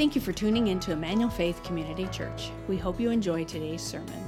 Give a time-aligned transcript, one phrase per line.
[0.00, 2.50] Thank you for tuning in to Emmanuel Faith Community Church.
[2.68, 4.24] We hope you enjoy today's sermon.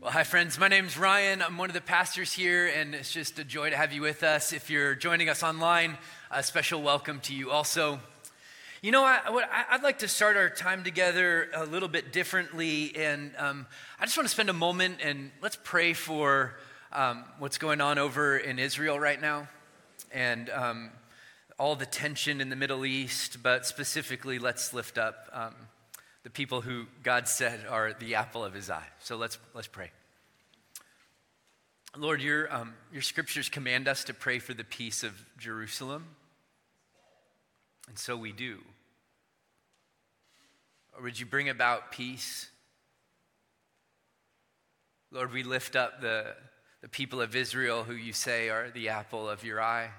[0.00, 0.56] Well, hi, friends.
[0.56, 1.42] My name's Ryan.
[1.42, 4.22] I'm one of the pastors here, and it's just a joy to have you with
[4.22, 4.52] us.
[4.52, 5.98] If you're joining us online,
[6.30, 7.98] a special welcome to you also.
[8.82, 13.32] You know, I, would like to start our time together a little bit differently, and
[13.36, 13.66] um,
[13.98, 16.54] I just want to spend a moment and let's pray for
[16.92, 19.48] um, what's going on over in Israel right now
[20.12, 20.90] and um,
[21.58, 25.54] all the tension in the Middle East, but specifically, let's lift up um,
[26.24, 28.86] the people who God said are the apple of his eye.
[28.98, 29.90] So let's, let's pray.
[31.96, 36.06] Lord, your, um, your scriptures command us to pray for the peace of Jerusalem,
[37.88, 38.58] and so we do.
[40.96, 42.48] Or would you bring about peace?
[45.12, 46.34] Lord, we lift up the,
[46.80, 49.90] the people of Israel who you say are the apple of your eye,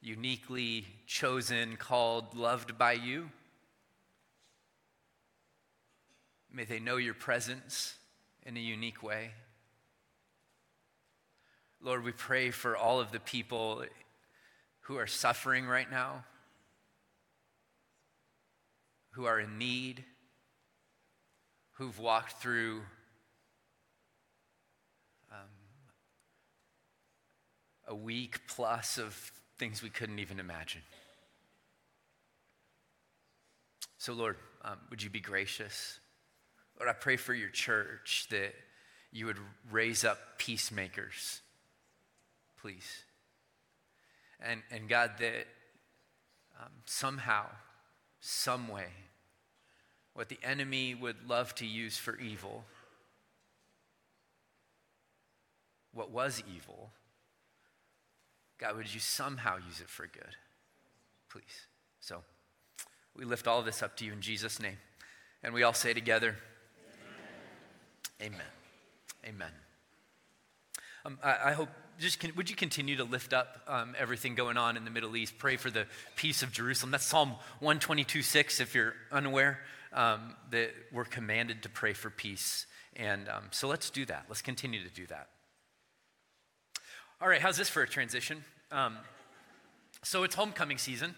[0.00, 3.30] uniquely chosen, called, loved by you.
[6.52, 7.96] May they know your presence
[8.46, 9.32] in a unique way.
[11.80, 13.84] Lord, we pray for all of the people
[14.82, 16.24] who are suffering right now,
[19.10, 20.04] who are in need,
[21.72, 22.80] who've walked through
[27.88, 30.82] a week plus of things we couldn't even imagine.
[33.96, 35.98] So, Lord, um, would you be gracious?
[36.78, 38.54] Lord, I pray for your church that
[39.10, 39.38] you would
[39.70, 41.40] raise up peacemakers,
[42.60, 43.02] please.
[44.38, 45.46] And, and God, that
[46.60, 47.46] um, somehow,
[48.20, 48.86] some way,
[50.14, 52.64] what the enemy would love to use for evil,
[55.92, 56.90] what was evil,
[58.58, 60.36] God, would you somehow use it for good?
[61.30, 61.66] Please.
[62.00, 62.22] So
[63.16, 64.78] we lift all this up to you in Jesus' name.
[65.42, 66.36] And we all say together,
[68.20, 68.34] Amen.
[68.34, 68.46] Amen.
[69.26, 69.52] Amen.
[71.04, 71.68] Um, I, I, hope,
[72.00, 75.16] just can, would you continue to lift up um, everything going on in the Middle
[75.16, 75.38] East?
[75.38, 76.90] Pray for the peace of Jerusalem.
[76.90, 77.30] That's Psalm
[77.60, 79.60] 122 6, if you're unaware,
[79.92, 82.66] um, that we're commanded to pray for peace.
[82.96, 84.24] And um, so let's do that.
[84.28, 85.28] Let's continue to do that.
[87.20, 88.44] All right, how's this for a transition?
[88.70, 88.98] Um,
[90.02, 91.14] so it's homecoming season.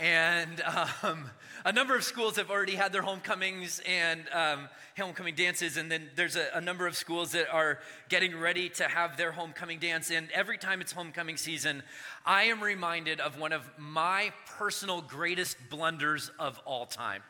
[0.00, 0.60] And
[1.02, 1.30] um,
[1.64, 5.76] a number of schools have already had their homecomings and um, homecoming dances.
[5.76, 9.30] And then there's a, a, number of schools that are getting ready to have their
[9.30, 10.10] homecoming dance.
[10.10, 11.84] And every time it's homecoming season,
[12.26, 17.22] I am reminded of one of my personal greatest blunders of all time.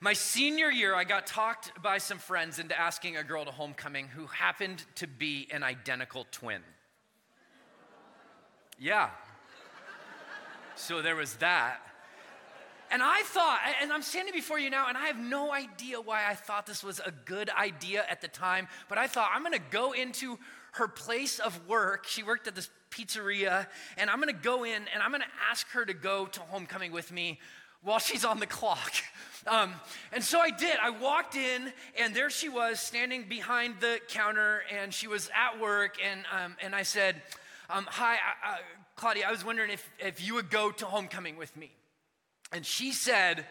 [0.00, 4.06] My senior year, I got talked by some friends into asking a girl to homecoming
[4.06, 6.62] who happened to be an identical twin.
[8.78, 9.10] Yeah.
[10.76, 11.80] So there was that.
[12.90, 16.24] And I thought, and I'm standing before you now, and I have no idea why
[16.26, 19.58] I thought this was a good idea at the time, but I thought I'm gonna
[19.70, 20.38] go into
[20.72, 22.06] her place of work.
[22.06, 23.66] She worked at this pizzeria,
[23.98, 27.12] and I'm gonna go in and I'm gonna ask her to go to homecoming with
[27.12, 27.40] me
[27.82, 28.92] while she's on the clock.
[29.46, 29.72] Um,
[30.12, 30.76] and so I did.
[30.82, 35.58] I walked in, and there she was standing behind the counter, and she was at
[35.58, 35.96] work.
[36.04, 37.22] And, um, and I said,
[37.68, 38.56] um, Hi, uh,
[38.96, 41.70] Claudia, I was wondering if, if you would go to homecoming with me.
[42.52, 43.44] And she said,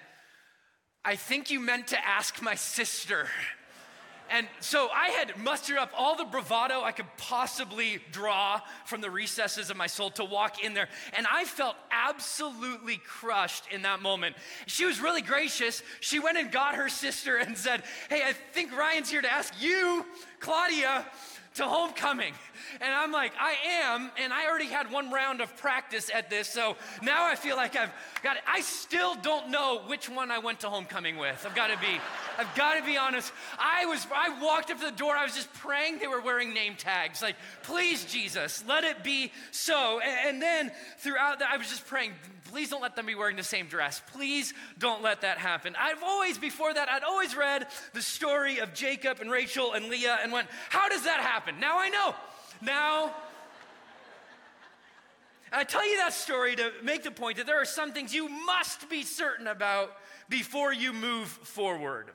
[1.05, 3.27] I think you meant to ask my sister.
[4.29, 9.09] And so I had mustered up all the bravado I could possibly draw from the
[9.09, 10.89] recesses of my soul to walk in there.
[11.15, 14.35] And I felt absolutely crushed in that moment.
[14.65, 15.81] She was really gracious.
[16.01, 19.53] She went and got her sister and said, Hey, I think Ryan's here to ask
[19.61, 20.05] you,
[20.39, 21.05] Claudia,
[21.57, 22.33] to homecoming.
[22.81, 24.11] And I'm like, I am.
[24.21, 26.47] And I already had one round of practice at this.
[26.47, 27.91] So now I feel like I've
[28.23, 28.43] got it.
[28.47, 31.45] I still don't know which one I went to homecoming with.
[31.47, 31.99] I've got to be,
[32.37, 33.31] I've got to be honest.
[33.59, 35.15] I was, I walked up to the door.
[35.15, 37.21] I was just praying they were wearing name tags.
[37.21, 39.99] Like, please, Jesus, let it be so.
[39.99, 42.13] And, and then throughout that, I was just praying,
[42.47, 44.01] please don't let them be wearing the same dress.
[44.13, 45.75] Please don't let that happen.
[45.79, 50.19] I've always, before that, I'd always read the story of Jacob and Rachel and Leah
[50.21, 51.59] and went, how does that happen?
[51.59, 52.15] Now I know.
[52.61, 53.13] Now,
[55.51, 58.27] I tell you that story to make the point that there are some things you
[58.27, 59.93] must be certain about
[60.29, 62.09] before you move forward.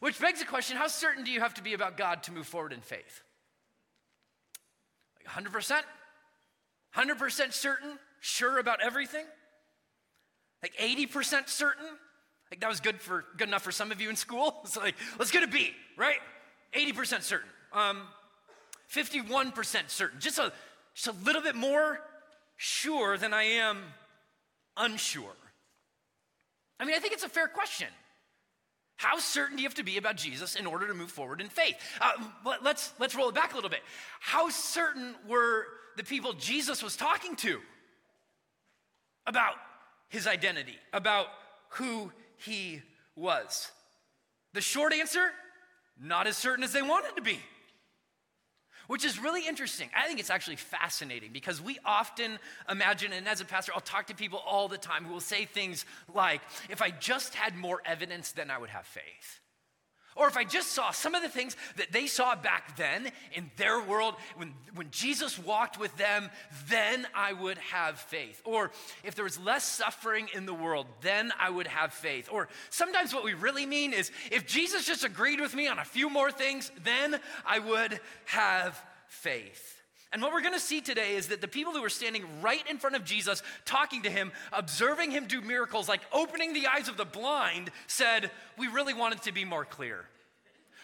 [0.00, 2.46] Which begs the question how certain do you have to be about God to move
[2.46, 3.22] forward in faith?
[5.18, 5.82] Like 100%?
[6.96, 7.98] 100% certain?
[8.20, 9.24] Sure about everything?
[10.62, 11.86] Like 80% certain?
[12.50, 14.60] Like that was good for good enough for some of you in school.
[14.64, 16.18] It's like, let's get a B, right?
[16.74, 17.48] 80% certain.
[17.72, 18.02] Um,
[18.92, 20.20] 51% certain.
[20.20, 20.52] Just a
[20.94, 22.00] just a little bit more
[22.56, 23.78] sure than I am
[24.76, 25.36] unsure?
[26.80, 27.88] I mean, I think it's a fair question.
[28.96, 31.48] How certain do you have to be about Jesus in order to move forward in
[31.48, 31.76] faith?
[32.00, 32.12] Uh,
[32.62, 33.82] let's, let's roll it back a little bit.
[34.18, 35.66] How certain were
[35.96, 37.60] the people Jesus was talking to
[39.28, 39.54] about
[40.08, 41.26] his identity, about
[41.70, 42.82] who he
[43.14, 43.70] was?
[44.54, 45.30] The short answer
[46.00, 47.38] not as certain as they wanted to be
[48.88, 49.88] which is really interesting.
[49.94, 52.38] I think it's actually fascinating because we often
[52.68, 55.44] imagine, and as a pastor, I'll talk to people all the time who will say
[55.44, 59.40] things like, if I just had more evidence, then I would have faith.
[60.18, 63.50] Or if I just saw some of the things that they saw back then in
[63.56, 66.28] their world, when, when Jesus walked with them,
[66.68, 68.42] then I would have faith.
[68.44, 68.72] Or
[69.04, 72.28] if there was less suffering in the world, then I would have faith.
[72.32, 75.84] Or sometimes what we really mean is if Jesus just agreed with me on a
[75.84, 79.77] few more things, then I would have faith.
[80.12, 82.78] And what we're gonna see today is that the people who were standing right in
[82.78, 86.96] front of Jesus, talking to him, observing him do miracles, like opening the eyes of
[86.96, 90.06] the blind, said, We really want it to be more clear.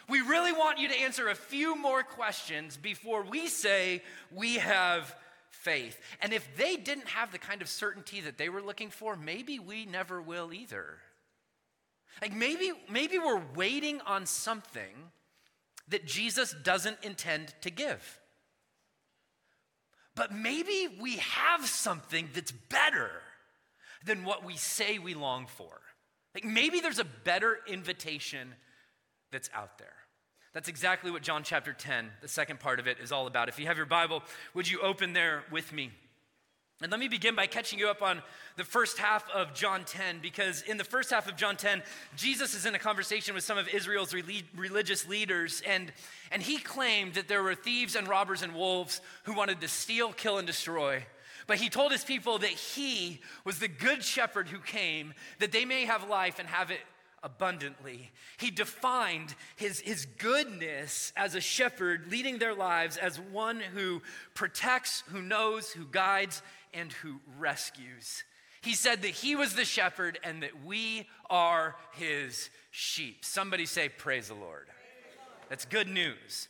[0.09, 5.15] We really want you to answer a few more questions before we say we have
[5.49, 5.99] faith.
[6.21, 9.59] And if they didn't have the kind of certainty that they were looking for, maybe
[9.59, 10.99] we never will either.
[12.21, 15.11] Like maybe, maybe we're waiting on something
[15.89, 18.21] that Jesus doesn't intend to give.
[20.17, 23.11] But maybe we have something that's better
[24.05, 25.81] than what we say we long for.
[26.35, 28.55] Like maybe there's a better invitation
[29.33, 29.95] that's out there.
[30.53, 33.49] That's exactly what John chapter 10, the second part of it, is all about.
[33.49, 34.23] If you have your Bible,
[34.55, 35.91] would you open there with me?
[36.85, 38.21] And let me begin by catching you up on
[38.57, 41.83] the first half of John 10, because in the first half of John 10,
[42.15, 44.15] Jesus is in a conversation with some of Israel's
[44.55, 45.91] religious leaders, and,
[46.31, 50.13] and he claimed that there were thieves and robbers and wolves who wanted to steal,
[50.13, 51.03] kill, and destroy.
[51.47, 55.65] But he told his people that he was the good shepherd who came, that they
[55.65, 56.81] may have life and have it
[57.23, 58.13] abundantly.
[58.37, 64.03] He defined his, his goodness as a shepherd, leading their lives as one who
[64.35, 66.43] protects, who knows, who guides,
[66.75, 68.25] and who rescues.
[68.63, 73.25] He said that he was the shepherd and that we are his sheep.
[73.25, 74.69] Somebody say, Praise the Lord.
[75.49, 76.49] That's good news.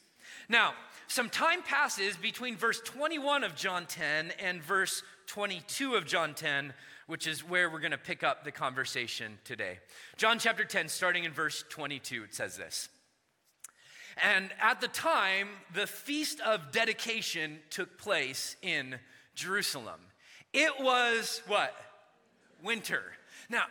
[0.49, 0.75] Now,
[1.09, 6.73] some time passes between verse 21 of John 10 and verse 22 of John 10,
[7.07, 9.79] which is where we're going to pick up the conversation today.
[10.17, 12.89] John chapter 10, starting in verse 22, it says this.
[14.23, 18.97] And at the time, the feast of dedication took place in
[19.35, 20.01] Jerusalem.
[20.55, 21.75] It was what?
[22.63, 23.03] Winter.
[23.51, 23.65] Now,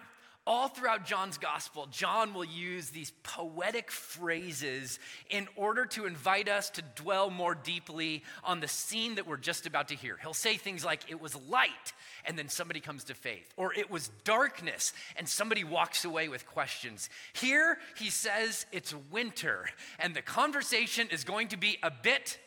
[0.46, 5.00] all throughout John's gospel, John will use these poetic phrases
[5.30, 9.66] in order to invite us to dwell more deeply on the scene that we're just
[9.66, 10.18] about to hear.
[10.22, 11.94] He'll say things like, It was light,
[12.26, 16.46] and then somebody comes to faith, or It was darkness, and somebody walks away with
[16.46, 17.10] questions.
[17.32, 19.70] Here, he says it's winter,
[20.00, 22.38] and the conversation is going to be a bit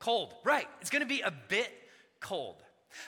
[0.00, 0.34] cold.
[0.42, 1.70] Right, it's going to be a bit
[2.18, 2.56] cold.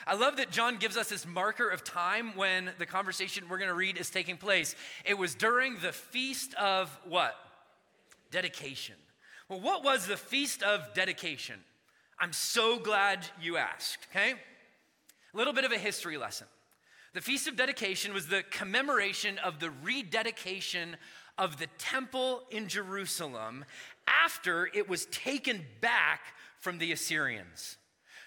[0.07, 3.69] I love that John gives us this marker of time when the conversation we're going
[3.69, 4.75] to read is taking place.
[5.05, 7.35] It was during the feast of what?
[8.31, 8.95] Dedication.
[9.49, 11.59] Well, what was the feast of dedication?
[12.19, 14.33] I'm so glad you asked, okay?
[15.33, 16.47] A little bit of a history lesson.
[17.13, 20.97] The Feast of Dedication was the commemoration of the rededication
[21.37, 23.65] of the temple in Jerusalem
[24.07, 26.21] after it was taken back
[26.59, 27.77] from the Assyrians.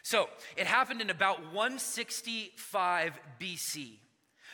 [0.07, 3.95] So it happened in about 165 BC.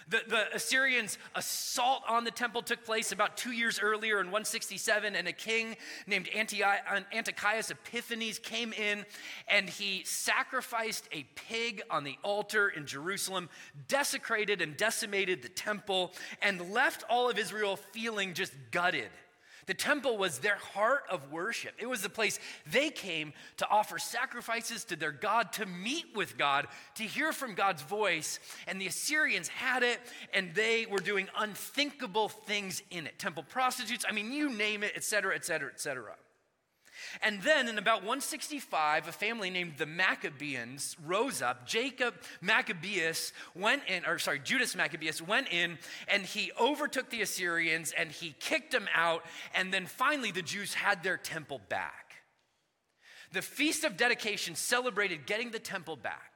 [0.09, 5.15] The, the, Assyrians' assault on the temple took place about two years earlier in 167,
[5.15, 9.05] and a king named uh, Antiochus Epiphanes came in
[9.47, 13.51] and he sacrificed a pig on the altar in Jerusalem,
[13.89, 19.11] desecrated and decimated the temple, and left all of Israel feeling just gutted.
[19.67, 21.75] The temple was their heart of worship.
[21.79, 22.39] It was the place
[22.71, 26.67] they came to offer sacrifices to their God, to meet with God,
[26.97, 28.41] to hear from God's voice.
[28.67, 30.01] And the Assyrians had it,
[30.35, 34.93] and they were doing unthinkable things in it temple prostitutes, I mean, you name it,
[34.97, 36.15] et cetera, et cetera, et cetera.
[37.21, 41.67] And then in about 165, a family named the Maccabeans rose up.
[41.67, 45.79] Jacob Maccabeus went in, or sorry, Judas Maccabeus went in
[46.09, 49.25] and he overtook the Assyrians and he kicked them out.
[49.55, 52.15] And then finally, the Jews had their temple back.
[53.33, 56.32] The Feast of Dedication celebrated getting the temple back.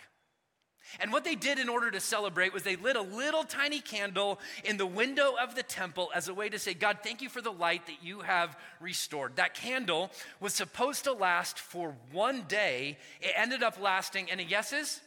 [1.00, 4.38] And what they did in order to celebrate was they lit a little tiny candle
[4.64, 7.42] in the window of the temple as a way to say, God, thank you for
[7.42, 9.36] the light that you have restored.
[9.36, 10.10] That candle
[10.40, 12.98] was supposed to last for one day.
[13.20, 15.00] It ended up lasting, any guesses?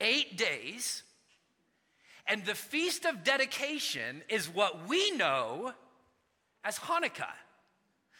[0.00, 1.02] Eight days.
[2.26, 5.72] And the Feast of Dedication is what we know
[6.64, 7.34] as Hanukkah.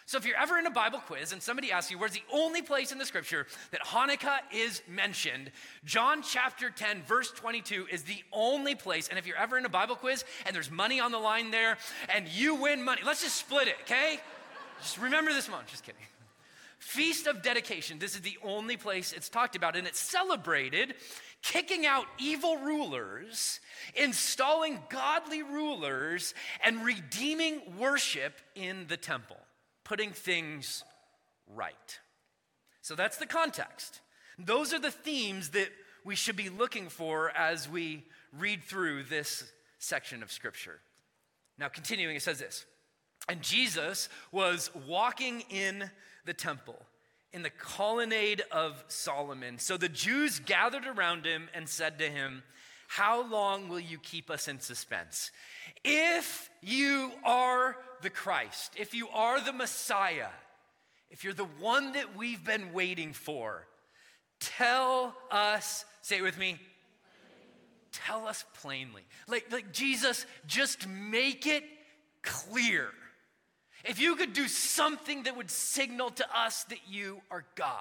[0.07, 2.63] So if you're ever in a Bible quiz and somebody asks you where's the only
[2.63, 5.51] place in the scripture that Hanukkah is mentioned,
[5.85, 9.09] John chapter 10, verse 22 is the only place.
[9.09, 11.79] And if you're ever in a Bible quiz and there's money on the line there
[12.15, 14.19] and you win money, let's just split it, okay?
[14.81, 15.69] Just remember this month.
[15.69, 16.01] Just kidding.
[16.79, 18.01] Feast of Dedication.
[18.01, 20.95] This is the only place it's talked about, and it's celebrated
[21.43, 23.61] kicking out evil rulers,
[23.95, 29.39] installing godly rulers, and redeeming worship in the temple
[29.85, 30.85] putting things
[31.47, 31.99] right.
[32.81, 34.01] So that's the context.
[34.39, 35.69] Those are the themes that
[36.05, 38.05] we should be looking for as we
[38.37, 40.81] read through this section of Scripture.
[41.59, 42.65] Now, continuing, it says this
[43.29, 45.91] And Jesus was walking in
[46.25, 46.79] the temple
[47.33, 49.59] in the colonnade of Solomon.
[49.59, 52.43] So the Jews gathered around him and said to him,
[52.89, 55.31] How long will you keep us in suspense?
[55.85, 60.29] If you are the Christ, if you are the Messiah,
[61.11, 63.67] if you're the one that we've been waiting for,
[64.41, 66.59] tell us, say it with me,
[67.93, 69.03] tell us plainly.
[69.29, 71.65] Like, like Jesus, just make it
[72.23, 72.89] clear.
[73.85, 77.75] If you could do something that would signal to us that you are God,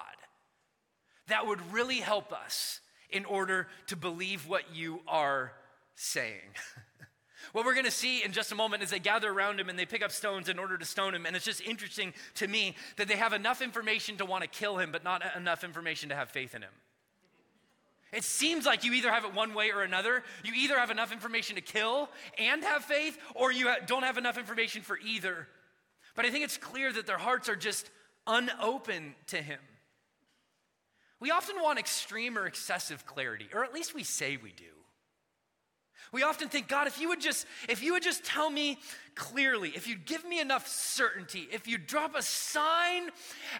[1.28, 5.52] that would really help us in order to believe what you are
[5.94, 6.40] saying.
[7.52, 9.78] What we're going to see in just a moment is they gather around him and
[9.78, 11.26] they pick up stones in order to stone him.
[11.26, 14.78] And it's just interesting to me that they have enough information to want to kill
[14.78, 16.70] him, but not enough information to have faith in him.
[18.12, 20.22] It seems like you either have it one way or another.
[20.44, 24.36] You either have enough information to kill and have faith, or you don't have enough
[24.36, 25.48] information for either.
[26.14, 27.90] But I think it's clear that their hearts are just
[28.26, 29.60] unopen to him.
[31.20, 34.64] We often want extreme or excessive clarity, or at least we say we do.
[36.12, 38.78] We often think, God, if you would just, if you would just tell me
[39.14, 43.08] clearly, if you'd give me enough certainty, if you drop a sign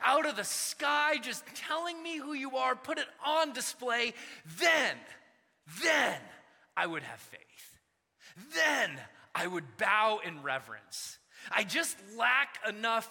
[0.02, 4.12] out of the sky just telling me who you are, put it on display,
[4.58, 4.96] then,
[5.82, 6.18] then
[6.76, 7.40] I would have faith.
[8.54, 9.00] Then
[9.34, 11.18] I would bow in reverence.
[11.50, 13.10] I just lack enough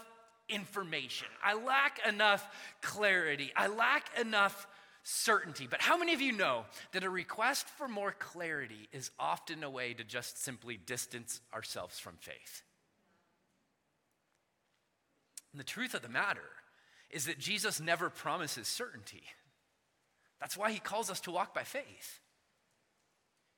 [0.49, 1.27] information.
[1.43, 2.47] I lack enough
[2.81, 3.51] clarity.
[3.55, 4.67] I lack enough
[5.03, 5.67] certainty.
[5.69, 9.69] But how many of you know that a request for more clarity is often a
[9.69, 12.63] way to just simply distance ourselves from faith?
[15.51, 16.49] And the truth of the matter
[17.09, 19.23] is that Jesus never promises certainty.
[20.39, 22.19] That's why he calls us to walk by faith.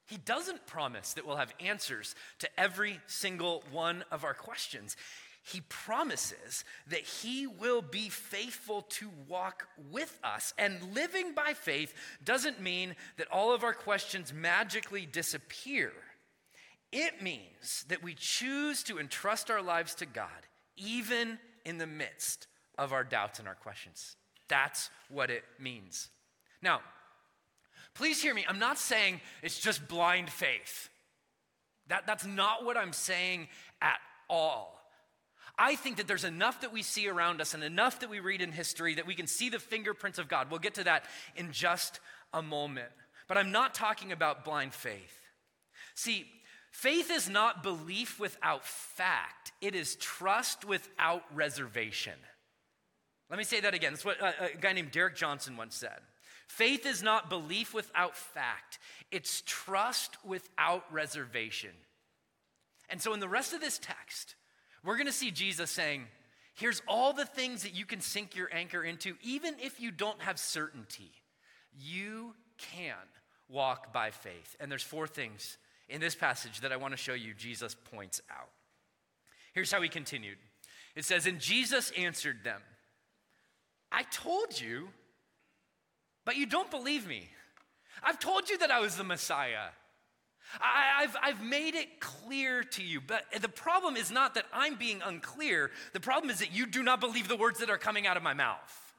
[0.07, 4.97] He doesn't promise that we'll have answers to every single one of our questions
[5.43, 10.53] he promises that he will be faithful to walk with us.
[10.57, 15.91] And living by faith doesn't mean that all of our questions magically disappear.
[16.93, 20.29] It means that we choose to entrust our lives to God,
[20.77, 22.47] even in the midst
[22.77, 24.15] of our doubts and our questions.
[24.47, 26.09] That's what it means.
[26.61, 26.79] Now,
[27.95, 28.45] please hear me.
[28.47, 30.89] I'm not saying it's just blind faith.
[31.87, 33.49] That, that's not what I'm saying
[33.81, 34.79] at all.
[35.57, 38.41] I think that there's enough that we see around us and enough that we read
[38.41, 40.49] in history that we can see the fingerprints of God.
[40.49, 41.05] We'll get to that
[41.35, 41.99] in just
[42.33, 42.89] a moment.
[43.27, 45.19] But I'm not talking about blind faith.
[45.95, 46.25] See,
[46.71, 52.13] faith is not belief without fact, it is trust without reservation.
[53.29, 53.93] Let me say that again.
[53.93, 55.99] That's what uh, a, guy named Derek Johnson once said.
[56.47, 58.79] Faith is not belief without fact,
[59.11, 61.71] it's trust without reservation.
[62.89, 64.35] And so, in the rest of this text,
[64.83, 66.05] we're going to see Jesus saying,
[66.55, 70.21] Here's all the things that you can sink your anchor into, even if you don't
[70.21, 71.11] have certainty.
[71.75, 72.93] You can
[73.49, 74.55] walk by faith.
[74.59, 75.57] And there's four things
[75.89, 78.49] in this passage that I want to show you Jesus points out.
[79.53, 80.37] Here's how he continued
[80.95, 82.61] it says, And Jesus answered them,
[83.91, 84.89] I told you,
[86.25, 87.29] but you don't believe me.
[88.03, 89.69] I've told you that I was the Messiah.
[90.61, 94.75] I, have I've made it clear to you, but the problem is not that I'm
[94.75, 95.71] being unclear.
[95.93, 98.23] The problem is that you do not believe the words that are coming out of
[98.23, 98.93] my mouth.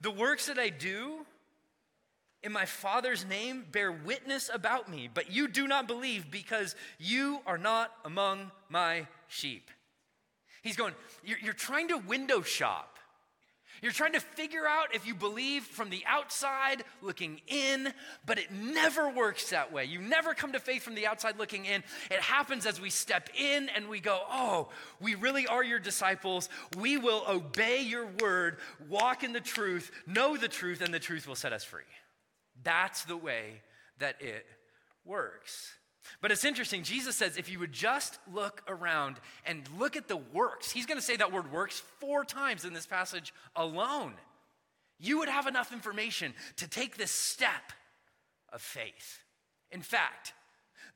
[0.00, 1.26] The works that I do
[2.42, 7.40] in my Father's name bear witness about me, but you do not believe because you
[7.46, 9.70] are not among my sheep.
[10.62, 12.98] He's going, You're, you're trying to window shop.
[13.82, 17.92] You're trying to figure out if you believe from the outside looking in,
[18.26, 19.84] but it never works that way.
[19.84, 21.82] You never come to faith from the outside looking in.
[22.10, 24.68] It happens as we step in and we go, Oh,
[25.00, 26.48] we really are your disciples.
[26.76, 28.58] We will obey your word,
[28.88, 31.82] walk in the truth, know the truth, and the truth will set us free.
[32.62, 33.62] That's the way
[33.98, 34.46] that it
[35.04, 35.72] works.
[36.20, 36.82] But it's interesting.
[36.82, 40.98] Jesus says if you would just look around and look at the works, he's going
[40.98, 44.14] to say that word works four times in this passage alone.
[44.98, 47.72] You would have enough information to take this step
[48.52, 49.22] of faith.
[49.70, 50.32] In fact,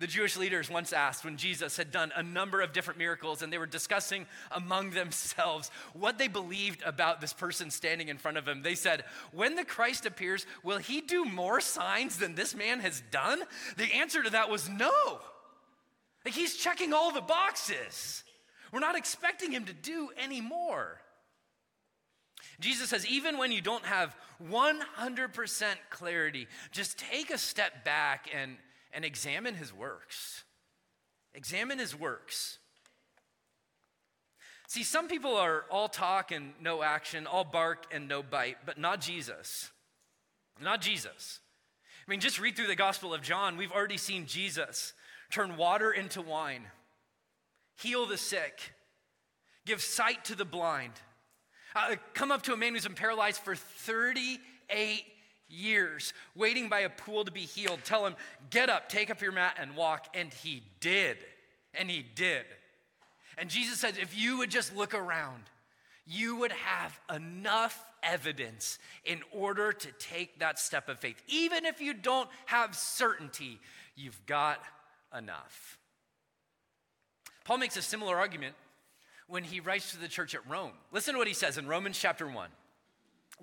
[0.02, 3.52] the Jewish leaders once asked when Jesus had done a number of different miracles and
[3.52, 8.44] they were discussing among themselves what they believed about this person standing in front of
[8.44, 8.62] them.
[8.62, 13.00] They said, When the Christ appears, will he do more signs than this man has
[13.12, 13.42] done?
[13.76, 15.20] The answer to that was no.
[16.24, 18.24] Like he's checking all the boxes.
[18.72, 21.00] We're not expecting him to do any more.
[22.58, 24.16] Jesus says, even when you don't have
[24.50, 28.56] 100% clarity, just take a step back and
[28.92, 30.44] and examine his works.
[31.34, 32.58] Examine his works.
[34.68, 38.78] See, some people are all talk and no action, all bark and no bite, but
[38.78, 39.70] not Jesus.
[40.60, 41.40] Not Jesus.
[42.06, 43.56] I mean, just read through the Gospel of John.
[43.56, 44.94] We've already seen Jesus
[45.30, 46.66] turn water into wine,
[47.76, 48.72] heal the sick,
[49.66, 50.92] give sight to the blind,
[51.74, 55.04] uh, come up to a man who's been paralyzed for 38
[55.52, 57.80] years waiting by a pool to be healed.
[57.84, 58.16] Tell him,
[58.50, 60.08] get up, take up your mat, and walk.
[60.14, 61.18] And he did.
[61.74, 62.44] And he did.
[63.38, 65.42] And Jesus said, if you would just look around,
[66.06, 71.22] you would have enough evidence in order to take that step of faith.
[71.28, 73.58] Even if you don't have certainty,
[73.94, 74.60] you've got
[75.16, 75.78] enough.
[77.44, 78.54] Paul makes a similar argument
[79.26, 80.72] when he writes to the church at Rome.
[80.90, 82.48] Listen to what he says in Romans chapter 1.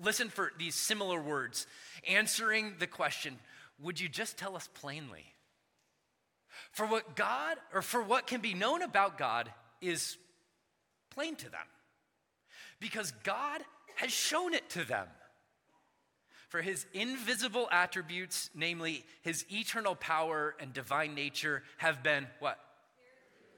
[0.02, 1.66] Listen for these similar words,
[2.08, 3.38] answering the question
[3.80, 5.24] Would you just tell us plainly?
[6.72, 10.16] For what God, or for what can be known about God, is
[11.10, 11.66] plain to them.
[12.80, 13.62] Because God
[13.96, 15.06] has shown it to them.
[16.48, 22.58] For his invisible attributes, namely his eternal power and divine nature, have been what?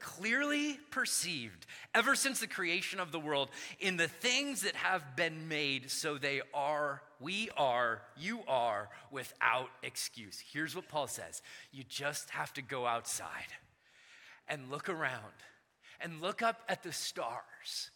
[0.03, 3.49] Clearly perceived ever since the creation of the world
[3.81, 9.71] in the things that have been made so they are, we are, you are without
[9.83, 10.43] excuse.
[10.53, 13.29] Here's what Paul says you just have to go outside
[14.49, 15.33] and look around
[16.01, 17.91] and look up at the stars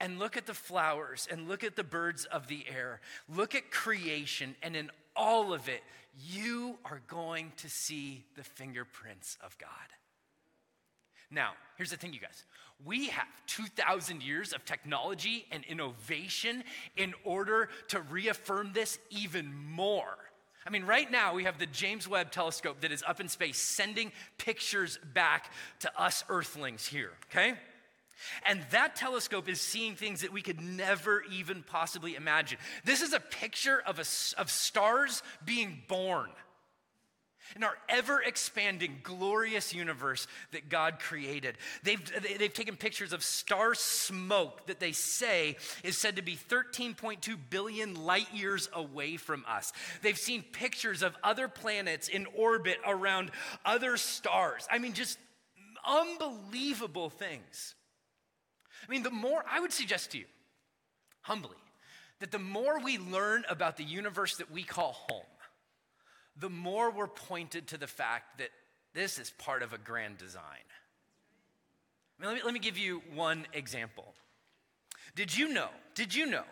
[0.00, 3.00] and look at the flowers and look at the birds of the air.
[3.28, 5.82] Look at creation, and in all of it,
[6.24, 9.68] you are going to see the fingerprints of God.
[11.30, 12.44] Now, here's the thing, you guys.
[12.84, 16.62] We have 2,000 years of technology and innovation
[16.96, 20.16] in order to reaffirm this even more.
[20.66, 23.58] I mean, right now we have the James Webb telescope that is up in space
[23.58, 27.54] sending pictures back to us earthlings here, okay?
[28.44, 32.58] And that telescope is seeing things that we could never even possibly imagine.
[32.84, 36.30] This is a picture of, a, of stars being born
[37.56, 41.56] in our ever expanding, glorious universe that God created.
[41.82, 47.36] They've, they've taken pictures of star smoke that they say is said to be 13.2
[47.50, 49.72] billion light years away from us.
[50.02, 53.30] They've seen pictures of other planets in orbit around
[53.64, 54.66] other stars.
[54.70, 55.18] I mean, just
[55.86, 57.74] unbelievable things.
[58.86, 60.24] I mean, the more, I would suggest to you,
[61.22, 61.56] humbly,
[62.20, 65.24] that the more we learn about the universe that we call home,
[66.40, 68.50] the more we're pointed to the fact that
[68.94, 70.42] this is part of a grand design.
[72.18, 74.14] I mean, let, me, let me give you one example.
[75.14, 76.44] Did you know, did you know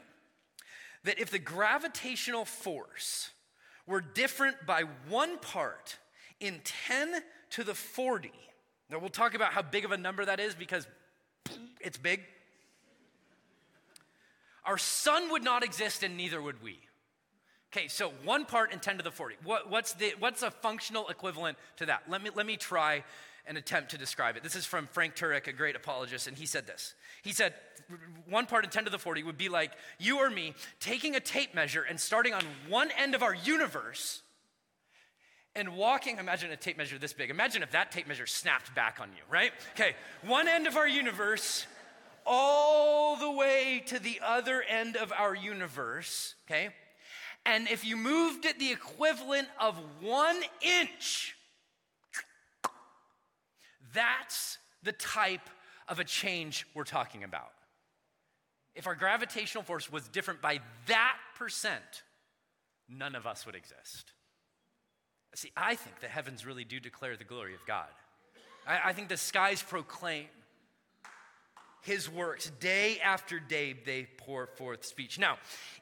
[1.04, 3.30] that if the gravitational force
[3.86, 5.98] were different by one part
[6.40, 8.32] in 10 to the 40,
[8.90, 10.86] now we'll talk about how big of a number that is because
[11.80, 12.22] it's big.
[14.64, 16.80] Our sun would not exist and neither would we.
[17.76, 19.36] Okay, so one part in 10 to the 40.
[19.44, 22.04] What, what's, the, what's a functional equivalent to that?
[22.08, 23.04] Let me, let me try
[23.46, 24.42] an attempt to describe it.
[24.42, 26.94] This is from Frank Turek, a great apologist, and he said this.
[27.22, 27.52] He said,
[28.30, 31.20] one part in 10 to the 40 would be like you or me taking a
[31.20, 34.22] tape measure and starting on one end of our universe
[35.54, 36.16] and walking.
[36.16, 37.28] Imagine a tape measure this big.
[37.28, 39.52] Imagine if that tape measure snapped back on you, right?
[39.74, 41.66] Okay, one end of our universe
[42.24, 46.70] all the way to the other end of our universe, okay?
[47.46, 51.36] And if you moved it the equivalent of one inch,
[53.94, 55.48] that's the type
[55.88, 57.52] of a change we're talking about.
[58.76, 62.02] if our gravitational force was different by that percent,
[62.88, 64.12] none of us would exist.
[65.34, 67.88] See, I think the heavens really do declare the glory of God.
[68.66, 70.26] I, I think the skies proclaim
[71.86, 72.50] his works.
[72.60, 75.18] Day after day, they pour forth speech.
[75.18, 75.38] Now,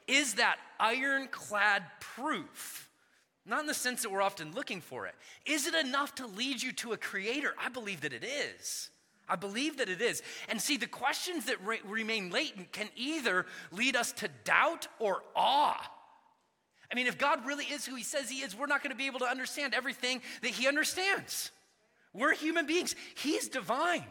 [0.07, 2.89] is that ironclad proof?
[3.45, 5.15] Not in the sense that we're often looking for it.
[5.45, 7.53] Is it enough to lead you to a creator?
[7.59, 8.89] I believe that it is.
[9.27, 10.21] I believe that it is.
[10.49, 15.23] And see, the questions that re- remain latent can either lead us to doubt or
[15.35, 15.91] awe.
[16.91, 18.97] I mean, if God really is who he says he is, we're not going to
[18.97, 21.51] be able to understand everything that he understands.
[22.13, 24.05] We're human beings, he's divine.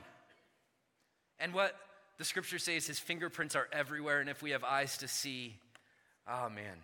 [1.38, 1.74] And what
[2.18, 5.56] the scripture says, his fingerprints are everywhere, and if we have eyes to see,
[6.28, 6.76] oh man,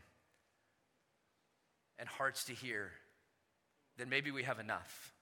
[1.99, 2.91] and hearts to hear,
[3.99, 5.13] then maybe we have enough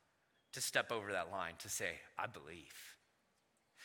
[0.52, 2.96] to step over that line to say, I believe.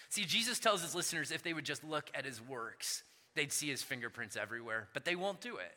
[0.10, 3.04] See, Jesus tells his listeners if they would just look at his works,
[3.36, 5.74] they'd see his fingerprints everywhere, but they won't do it.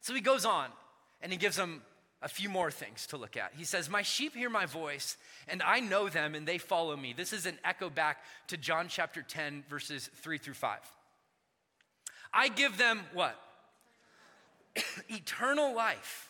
[0.00, 0.68] So he goes on
[1.20, 1.82] and he gives them
[2.20, 3.52] a few more things to look at.
[3.56, 7.12] He says, My sheep hear my voice, and I know them, and they follow me.
[7.12, 10.78] This is an echo back to John chapter 10, verses 3 through 5.
[12.32, 13.38] I give them what?
[15.08, 16.27] Eternal life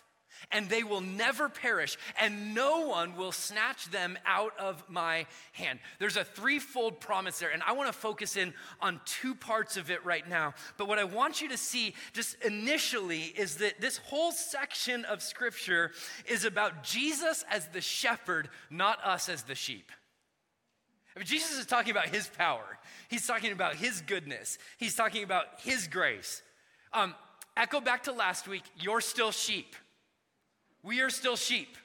[0.50, 5.78] and they will never perish, and no one will snatch them out of my hand.
[5.98, 9.90] There's a threefold promise there, and I want to focus in on two parts of
[9.90, 10.54] it right now.
[10.76, 15.22] But what I want you to see just initially is that this whole section of
[15.22, 15.92] scripture
[16.26, 19.90] is about Jesus as the shepherd, not us as the sheep.
[21.14, 25.24] I mean, Jesus is talking about his power, he's talking about his goodness, he's talking
[25.24, 26.42] about his grace.
[26.92, 27.14] Um,
[27.56, 29.74] echo back to last week, you're still sheep.
[30.82, 31.76] We are still sheep.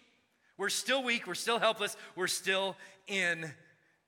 [0.57, 1.27] We're still weak.
[1.27, 1.97] We're still helpless.
[2.15, 2.75] We're still
[3.07, 3.51] in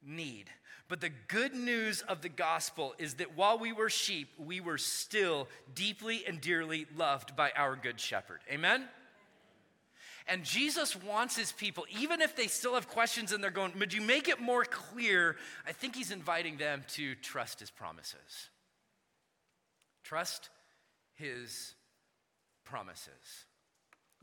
[0.06, 0.50] need.
[0.88, 4.78] But the good news of the gospel is that while we were sheep, we were
[4.78, 8.41] still deeply and dearly loved by our good shepherd.
[8.52, 8.84] Amen?
[10.28, 13.93] And Jesus wants his people, even if they still have questions and they're going, would
[13.93, 15.38] you make it more clear?
[15.67, 18.50] I think he's inviting them to trust his promises.
[20.04, 20.50] Trust
[21.15, 21.74] his
[22.63, 23.45] promises.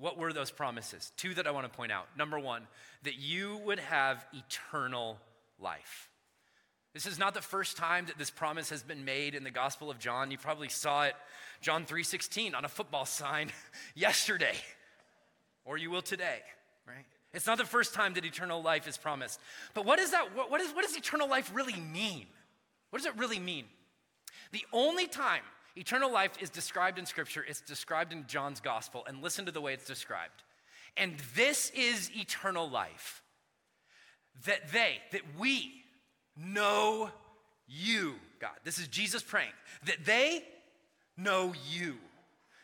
[0.02, 1.12] What were those promises?
[1.16, 2.08] Two that I want to point out.
[2.18, 2.66] Number one,
[3.04, 5.20] that you would have eternal
[5.60, 6.10] life.
[6.92, 9.92] This is not the first time that this promise has been made in the Gospel
[9.92, 10.32] of John.
[10.32, 11.14] You probably saw it,
[11.60, 13.52] John 3:16, on a football sign
[13.94, 14.56] yesterday,
[15.64, 16.40] or you will today,
[16.84, 17.06] right?
[17.32, 19.38] It's not the first time that eternal life is promised.
[19.72, 20.34] But what is that?
[20.34, 22.26] What, what, is, what does eternal life really mean?
[22.90, 23.66] What does it really mean?
[24.50, 25.42] The only time
[25.76, 29.60] Eternal life is described in Scripture, it's described in John's Gospel, and listen to the
[29.60, 30.42] way it's described.
[30.96, 33.22] And this is eternal life
[34.44, 35.72] that they, that we
[36.36, 37.10] know
[37.66, 38.56] you, God.
[38.64, 39.52] This is Jesus praying,
[39.86, 40.44] that they
[41.16, 41.96] know you,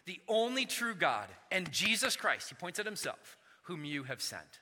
[0.06, 4.60] the only true God, and Jesus Christ, he points at himself, whom you have sent.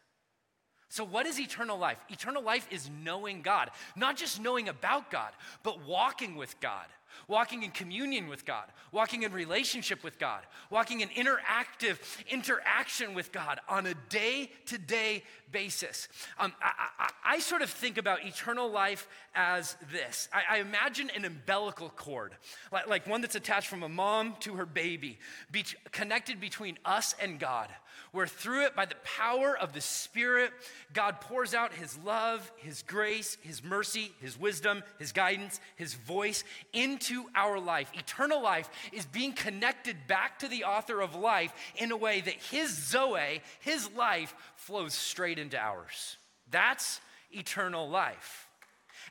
[0.96, 1.98] So, what is eternal life?
[2.08, 5.30] Eternal life is knowing God, not just knowing about God,
[5.62, 6.86] but walking with God
[7.28, 13.32] walking in communion with God, walking in relationship with God, walking in interactive interaction with
[13.32, 16.08] God on a day to day basis.
[16.38, 21.10] Um, I, I, I, sort of think about eternal life as this I, I imagine
[21.16, 22.34] an umbilical cord,
[22.72, 25.18] like, like, one that's attached from a mom to her baby,
[25.50, 27.68] be- connected between us and God
[28.16, 30.50] where through it, by the power of the Spirit,
[30.94, 36.42] God pours out His love, His grace, His mercy, His wisdom, His guidance, His voice
[36.72, 37.90] into our life.
[37.92, 42.36] Eternal life is being connected back to the author of life in a way that
[42.50, 46.16] His Zoe, His life, flows straight into ours.
[46.50, 48.48] That's eternal life.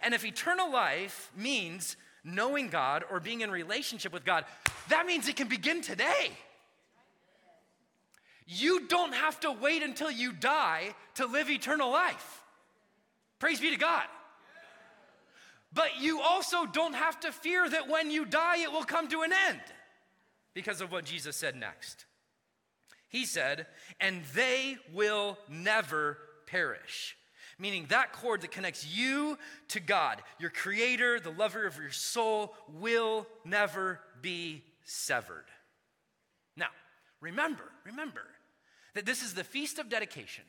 [0.02, 4.46] And if eternal life means knowing God or being in relationship with God,
[4.90, 6.32] that means it can begin today.
[8.48, 12.44] You don't have to wait until you die to live eternal life.
[13.40, 14.06] Praise be to God.
[15.74, 19.24] But you also don't have to fear that when you die, it will come to
[19.24, 19.60] an end
[20.54, 22.06] because of what Jesus said next.
[23.10, 23.68] He said,
[24.00, 27.18] and they will never perish.
[27.58, 29.38] Meaning that cord that connects you
[29.70, 35.46] to God, your creator, the lover of your soul, will never be severed.
[36.58, 36.68] Now,
[37.22, 38.24] remember, remember,
[38.96, 40.44] that this is the feast of dedication.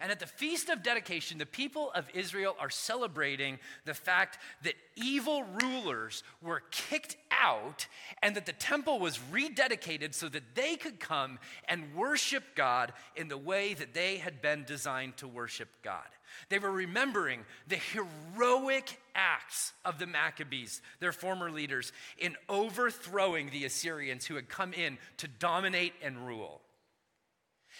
[0.00, 4.74] And at the Feast of Dedication, the people of Israel are celebrating the fact that
[4.96, 7.86] evil rulers were kicked out
[8.22, 13.28] and that the temple was rededicated so that they could come and worship God in
[13.28, 16.08] the way that they had been designed to worship God.
[16.48, 23.66] They were remembering the heroic acts of the Maccabees, their former leaders, in overthrowing the
[23.66, 26.62] Assyrians who had come in to dominate and rule.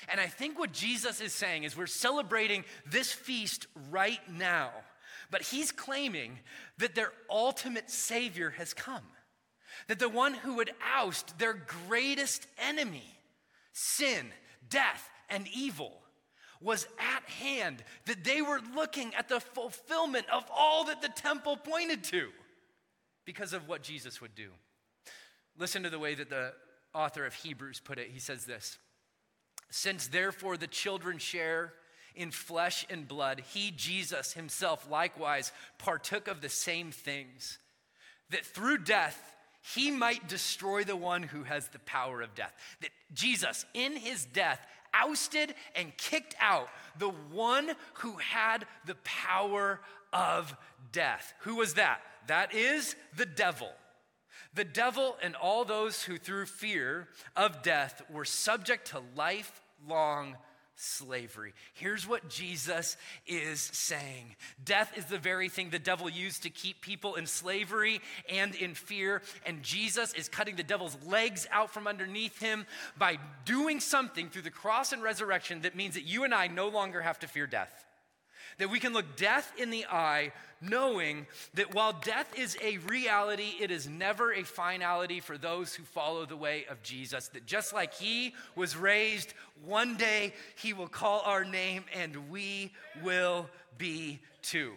[0.09, 4.71] And I think what Jesus is saying is we're celebrating this feast right now,
[5.31, 6.39] but he's claiming
[6.79, 9.05] that their ultimate Savior has come,
[9.89, 11.55] that the one who would oust their
[11.87, 13.05] greatest enemy,
[13.73, 14.27] sin,
[14.69, 15.93] death, and evil,
[16.61, 21.57] was at hand, that they were looking at the fulfillment of all that the temple
[21.57, 22.29] pointed to
[23.25, 24.49] because of what Jesus would do.
[25.59, 26.53] Listen to the way that the
[26.95, 28.11] author of Hebrews put it.
[28.13, 28.79] He says this
[29.75, 31.73] Since therefore the children share
[32.15, 37.59] in flesh and blood, he, Jesus himself, likewise partook of the same things,
[38.29, 39.19] that through death,
[39.75, 42.53] he might destroy the one who has the power of death.
[42.83, 44.61] That Jesus, in his death,
[44.93, 49.81] ousted and kicked out the one who had the power
[50.13, 50.55] of
[50.93, 51.33] death.
[51.41, 52.03] Who was that?
[52.27, 53.71] That is the devil.
[54.55, 59.01] The devil and all those who, through fear of death, were subject to
[59.89, 60.37] lifelong
[60.75, 61.53] slavery.
[61.75, 66.81] Here's what Jesus is saying Death is the very thing the devil used to keep
[66.81, 69.23] people in slavery and in fear.
[69.47, 72.67] And Jesus is cutting the devil's legs out from underneath him
[72.99, 76.69] by doing something through the cross and resurrection that means that you and I no
[76.69, 77.85] longer have to fear death.
[78.59, 83.55] That we can look death in the eye, knowing that while death is a reality,
[83.61, 87.29] it is never a finality for those who follow the way of Jesus.
[87.29, 89.35] That just like he was raised,
[89.65, 94.73] one day he will call our name and we will be too.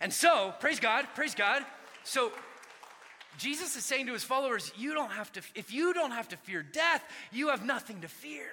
[0.00, 1.64] And so, praise God, praise God.
[2.04, 2.32] So,
[3.38, 6.36] Jesus is saying to his followers, you don't have to, if you don't have to
[6.36, 8.50] fear death, you have nothing to fear.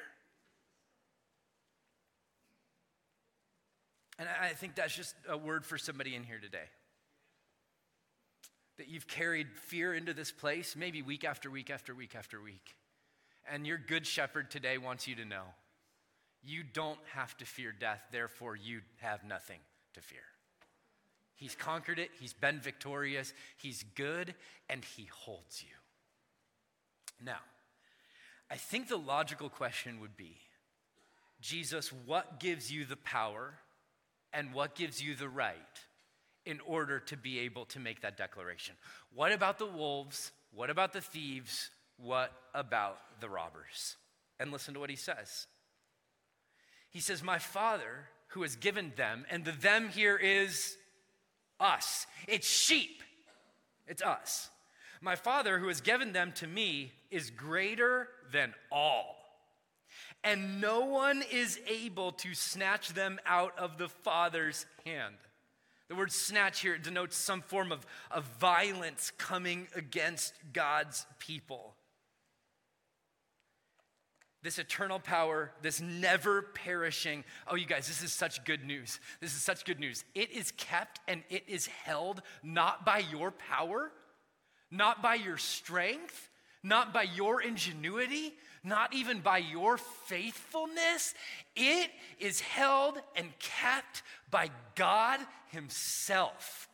[4.17, 6.69] And I think that's just a word for somebody in here today.
[8.77, 12.75] That you've carried fear into this place, maybe week after week after week after week.
[13.51, 15.43] And your good shepherd today wants you to know
[16.41, 19.59] you don't have to fear death, therefore, you have nothing
[19.95, 20.19] to fear.
[21.33, 24.35] He's conquered it, he's been victorious, he's good,
[24.69, 25.75] and he holds you.
[27.23, 27.39] Now,
[28.49, 30.37] I think the logical question would be
[31.41, 33.55] Jesus, what gives you the power
[34.35, 35.55] and what gives you the right
[36.45, 38.75] in order to be able to make that declaration?
[39.13, 40.31] What about the wolves?
[40.53, 41.71] What about the thieves?
[41.97, 43.95] What about the robbers?
[44.39, 45.47] And listen to what he says.
[46.89, 50.75] He says, My Father who has given them, and the them here is
[51.59, 52.05] us.
[52.27, 53.01] It's sheep.
[53.87, 54.49] It's us.
[55.01, 59.14] My Father who has given them to me is greater than all
[60.25, 65.15] and no one is able to snatch them out of the Father's hand.
[65.87, 71.75] The word snatch here denotes some form of, of violence coming against God's people.
[74.41, 77.23] This eternal power, this never perishing.
[77.47, 78.99] Oh, you guys, this is such good news.
[79.21, 80.03] This is such good news.
[80.15, 83.91] It is kept and it is held not by your power,
[84.71, 86.31] not by your strength,
[86.65, 91.13] not by your ingenuity, not even by your faithfulness.
[91.55, 94.01] It is held and kept
[94.31, 96.67] by God Himself.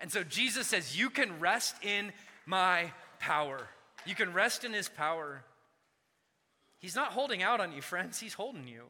[0.00, 2.12] And so Jesus says, You can rest in
[2.46, 3.68] my power.
[4.06, 5.42] You can rest in His power.
[6.78, 8.84] He's not holding out on you, friends, He's holding you.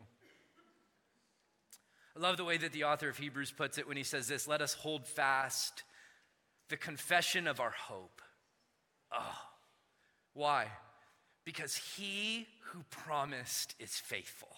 [2.16, 4.46] I love the way that the author of Hebrews puts it when he says this
[4.46, 5.82] let us hold fast
[6.68, 8.22] the confession of our hope.
[9.10, 9.53] Oh,
[10.34, 10.68] why?
[11.44, 14.48] because he who promised is faithful.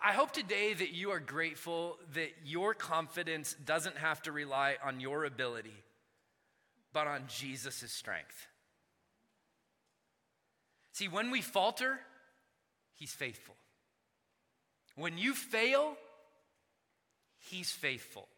[0.00, 5.00] I hope today that you are grateful that your confidence doesn't have to rely on
[5.00, 5.76] your ability,
[6.92, 8.48] but on Jesus' strength.
[10.92, 11.98] See, when we falter,
[12.94, 13.56] he's faithful.
[14.94, 15.96] When you fail,
[17.38, 18.28] he's faithful.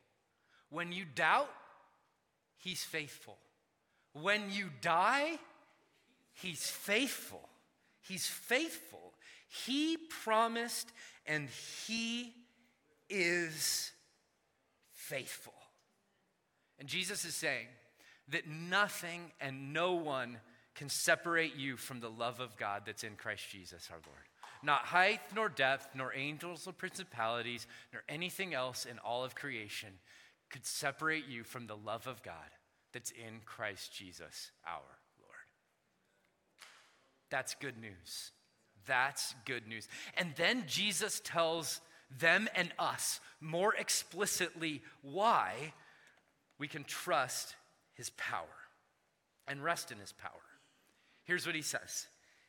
[0.70, 1.50] When you doubt,
[2.58, 3.36] he's faithful.
[4.22, 5.38] When you die,
[6.32, 7.48] He's faithful.
[8.02, 9.14] He's faithful.
[9.48, 10.90] He promised
[11.26, 11.48] and
[11.86, 12.34] He
[13.08, 13.90] is
[14.92, 15.54] faithful.
[16.78, 17.66] And Jesus is saying
[18.28, 20.38] that nothing and no one
[20.74, 24.26] can separate you from the love of God that's in Christ Jesus our Lord.
[24.62, 29.90] not height, nor depth, nor angels or principalities, nor anything else in all of creation
[30.50, 32.50] could separate you from the love of God
[32.92, 35.46] that's in Christ Jesus our Lord.
[37.30, 38.32] That's good news.
[38.86, 39.88] That's good news.
[40.16, 41.80] And then Jesus tells
[42.18, 45.72] them and us more explicitly why
[46.58, 47.56] we can trust
[47.94, 48.44] his power
[49.48, 50.30] and rest in his power.
[51.24, 52.06] Here's what he says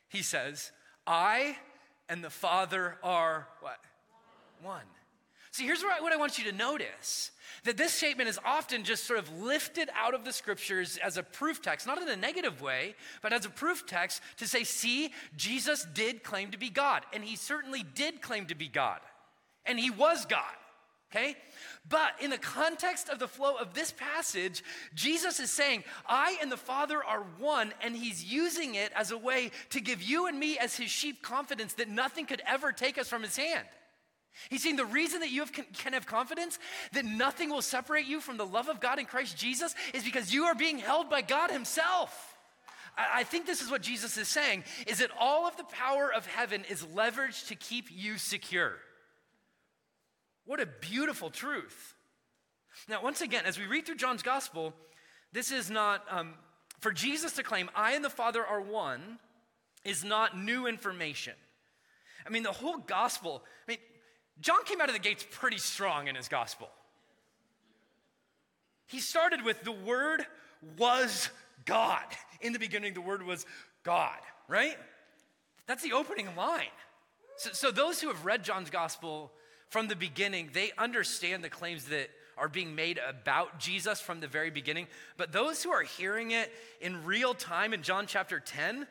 [0.08, 0.72] He says,
[1.06, 1.56] I
[2.08, 3.78] and the Father are what?
[4.62, 4.86] One.
[5.50, 7.30] See, here's what I want you to notice
[7.64, 11.22] that this statement is often just sort of lifted out of the scriptures as a
[11.22, 15.12] proof text, not in a negative way, but as a proof text to say, see,
[15.36, 19.00] Jesus did claim to be God, and he certainly did claim to be God,
[19.66, 20.42] and he was God.
[21.10, 21.36] Okay?
[21.88, 24.62] But in the context of the flow of this passage,
[24.94, 29.16] Jesus is saying, I and the Father are one, and he's using it as a
[29.16, 32.98] way to give you and me, as his sheep, confidence that nothing could ever take
[32.98, 33.66] us from his hand.
[34.50, 36.58] He's saying the reason that you have, can have confidence
[36.92, 40.32] that nothing will separate you from the love of God in Christ Jesus is because
[40.32, 42.36] you are being held by God himself.
[42.96, 46.12] I, I think this is what Jesus is saying is that all of the power
[46.12, 48.74] of heaven is leveraged to keep you secure.
[50.44, 51.94] What a beautiful truth.
[52.88, 54.72] Now, once again, as we read through John's gospel,
[55.32, 56.34] this is not, um,
[56.80, 59.18] for Jesus to claim, I and the Father are one,
[59.84, 61.34] is not new information.
[62.26, 63.78] I mean, the whole gospel, I mean,
[64.40, 66.68] John came out of the gates pretty strong in his gospel.
[68.86, 70.24] He started with the Word
[70.78, 71.28] was
[71.64, 72.04] God.
[72.40, 73.44] In the beginning, the Word was
[73.82, 74.76] God, right?
[75.66, 76.66] That's the opening line.
[77.36, 79.30] So, so, those who have read John's gospel
[79.68, 84.26] from the beginning, they understand the claims that are being made about Jesus from the
[84.26, 84.86] very beginning.
[85.16, 88.86] But those who are hearing it in real time in John chapter 10,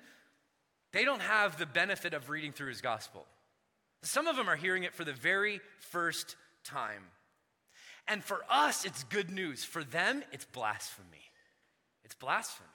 [0.91, 3.25] they don't have the benefit of reading through his gospel.
[4.07, 7.03] Some of them are hearing it for the very first time.
[8.07, 9.65] And for us, it's good news.
[9.65, 11.31] For them, it's blasphemy.
[12.05, 12.69] It's blasphemy.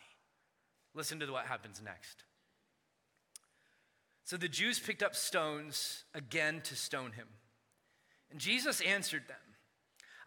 [0.95, 2.25] Listen to what happens next.
[4.25, 7.29] So the Jews picked up stones again to stone him.
[8.31, 9.37] And Jesus answered them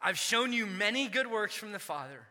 [0.01, 2.21] I've shown you many good works from the Father.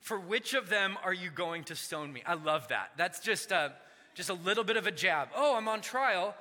[0.00, 2.22] For which of them are you going to stone me?
[2.26, 2.92] I love that.
[2.96, 3.72] That's just a,
[4.14, 5.28] just a little bit of a jab.
[5.36, 6.34] Oh, I'm on trial.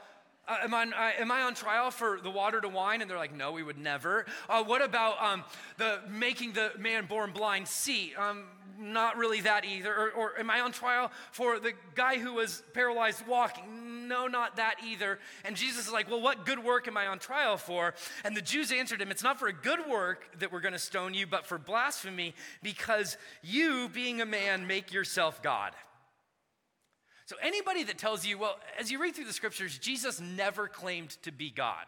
[0.51, 2.99] Uh, am, I, uh, am I on trial for the water to wine?
[2.99, 4.25] And they're like, no, we would never.
[4.49, 5.45] Uh, what about um,
[5.77, 8.13] the making the man born blind see?
[8.15, 8.43] Um,
[8.77, 9.95] not really that either.
[9.95, 14.09] Or, or am I on trial for the guy who was paralyzed walking?
[14.09, 15.19] No, not that either.
[15.45, 17.93] And Jesus is like, well, what good work am I on trial for?
[18.25, 20.79] And the Jews answered him, it's not for a good work that we're going to
[20.79, 25.71] stone you, but for blasphemy, because you, being a man, make yourself God.
[27.31, 31.11] So, anybody that tells you, well, as you read through the scriptures, Jesus never claimed
[31.21, 31.85] to be God,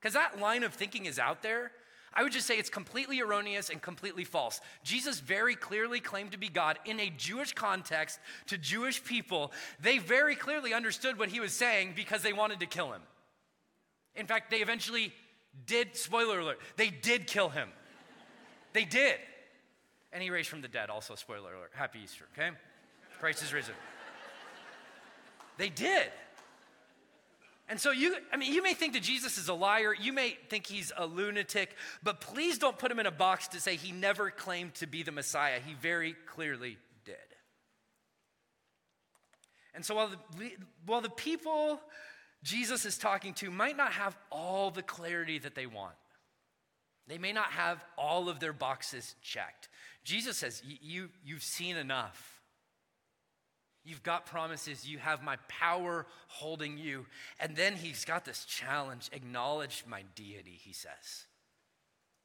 [0.00, 1.72] because that line of thinking is out there,
[2.14, 4.62] I would just say it's completely erroneous and completely false.
[4.82, 9.52] Jesus very clearly claimed to be God in a Jewish context to Jewish people.
[9.78, 13.02] They very clearly understood what he was saying because they wanted to kill him.
[14.16, 15.12] In fact, they eventually
[15.66, 17.68] did, spoiler alert, they did kill him.
[18.72, 19.16] they did.
[20.14, 21.72] And he raised from the dead, also, spoiler alert.
[21.74, 22.56] Happy Easter, okay?
[23.20, 23.74] Christ is risen.
[25.58, 26.06] They did.
[27.68, 30.38] And so you, I mean, you may think that Jesus is a liar, you may
[30.48, 33.92] think he's a lunatic, but please don't put him in a box to say he
[33.92, 35.60] never claimed to be the Messiah.
[35.64, 37.16] He very clearly did.
[39.74, 40.50] And so while the,
[40.86, 41.80] while the people
[42.42, 45.94] Jesus is talking to might not have all the clarity that they want,
[47.06, 49.68] they may not have all of their boxes checked.
[50.04, 52.37] Jesus says, you, You've seen enough.
[53.88, 54.86] You've got promises.
[54.86, 57.06] You have my power holding you.
[57.40, 61.24] And then he's got this challenge acknowledge my deity, he says.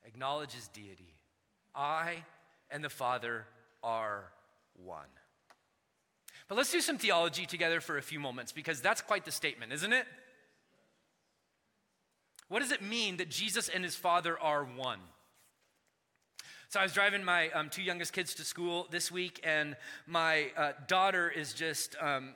[0.06, 1.16] Acknowledge his deity.
[1.74, 2.26] I
[2.70, 3.46] and the Father
[3.82, 4.26] are
[4.76, 5.08] one.
[6.50, 9.72] But let's do some theology together for a few moments because that's quite the statement,
[9.72, 10.06] isn't it?
[12.50, 15.00] What does it mean that Jesus and his Father are one?
[16.74, 19.76] So I was driving my um, two youngest kids to school this week, and
[20.08, 22.34] my uh, daughter is just um,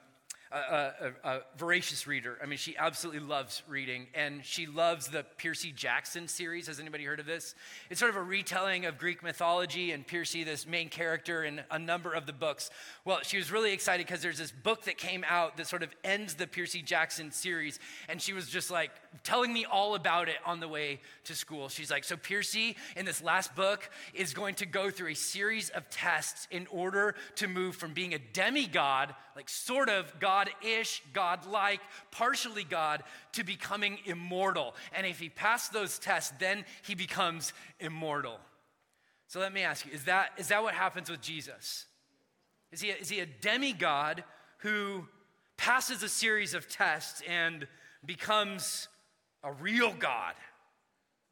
[0.52, 2.38] a, a, a, voracious reader.
[2.42, 6.68] I mean, she absolutely loves reading, and she loves the Percy Jackson series.
[6.68, 7.56] Has anybody heard of this?
[7.90, 11.80] It's sort of a retelling of Greek mythology, and Percy, this main character in a
[11.80, 12.70] number of the books.
[13.04, 15.90] Well, she was really excited because there's this book that came out that sort of
[16.04, 18.92] ends the Percy Jackson series, and she was just like
[19.24, 21.70] telling me all about it on the way to school.
[21.70, 25.70] She's like, So, Percy, in this last book, is going to go through a series
[25.72, 30.50] of tests in order to move from being a demigod, like sort of God God
[30.62, 31.82] ish, God like,
[32.12, 34.76] partially God, to becoming immortal.
[34.94, 38.40] And if he passed those tests, then he becomes immortal.
[39.28, 41.86] So let me ask you is that, is that what happens with Jesus?
[42.72, 44.24] Is he, a, is he a demigod
[44.60, 45.08] who
[45.58, 47.68] passes a series of tests and
[48.06, 48.88] becomes
[49.44, 50.34] a real God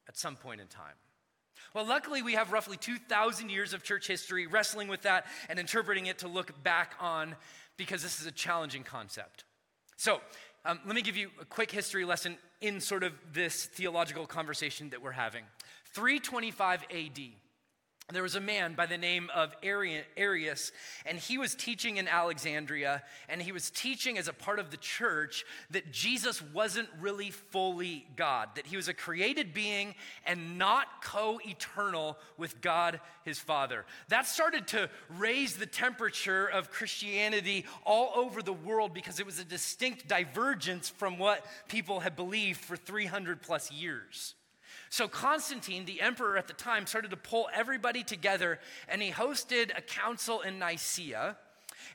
[0.07, 0.95] at some point in time?
[1.75, 6.05] Well, luckily, we have roughly 2,000 years of church history wrestling with that and interpreting
[6.05, 7.35] it to look back on
[7.77, 9.45] because this is a challenging concept.
[9.97, 10.21] So,
[10.65, 14.89] um, let me give you a quick history lesson in sort of this theological conversation
[14.89, 15.43] that we're having.
[15.93, 17.19] 325 AD
[18.13, 20.71] there was a man by the name of Arius,
[21.07, 24.77] and he was teaching in Alexandria, and he was teaching as a part of the
[24.77, 31.03] church that Jesus wasn't really fully God, that he was a created being and not
[31.03, 33.85] co eternal with God his Father.
[34.09, 34.87] That started to
[35.17, 40.89] raise the temperature of Christianity all over the world because it was a distinct divergence
[40.89, 44.35] from what people had believed for 300 plus years.
[44.89, 49.77] So Constantine, the emperor at the time, started to pull everybody together and he hosted
[49.77, 51.37] a council in Nicaea.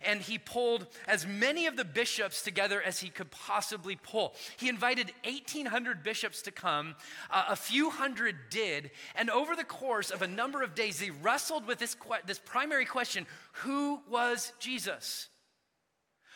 [0.02, 4.34] And he pulled as many of the bishops together as he could possibly pull.
[4.58, 6.94] He invited 1,800 bishops to come.
[7.30, 8.90] Uh, a few hundred did.
[9.16, 12.84] And over the course of a number of days, they wrestled with this, this primary
[12.84, 15.29] question who was Jesus?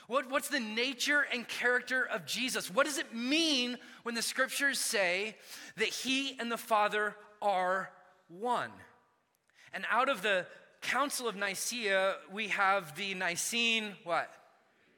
[0.07, 2.71] What, what's the nature and character of Jesus?
[2.71, 5.37] What does it mean when the scriptures say
[5.77, 7.91] that he and the Father are
[8.29, 8.71] one?
[9.73, 10.47] And out of the
[10.83, 14.31] Council of Nicaea, we have the Nicene what?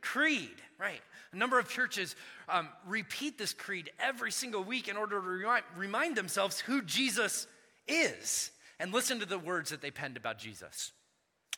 [0.00, 1.00] Creed, right?
[1.32, 2.16] A number of churches
[2.48, 7.46] um, repeat this creed every single week in order to remind, themselves who Jesus
[7.86, 8.50] is.
[8.78, 10.92] And listen to the words that they penned about Jesus.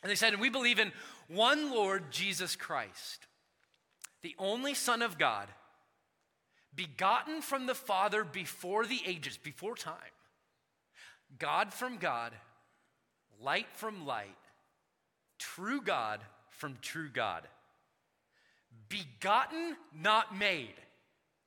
[0.01, 0.91] And they said, and we believe in
[1.27, 3.27] one Lord Jesus Christ
[4.21, 5.47] the only Son of God,
[6.75, 9.95] begotten from the Father before the ages, before time,
[11.37, 12.33] God from God,
[13.41, 14.29] light from light,
[15.37, 17.47] true God from true God.
[18.89, 20.73] Begotten, not made.